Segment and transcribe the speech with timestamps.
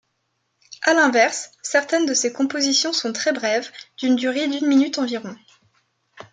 [0.81, 3.69] À l’inverse, certaines de ses compositions sont très brèves,
[3.99, 5.35] d’une durée d’une minute environ.